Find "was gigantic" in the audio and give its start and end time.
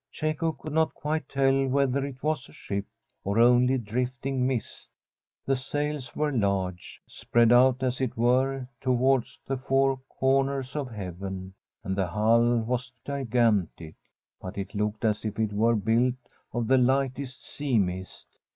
12.61-13.93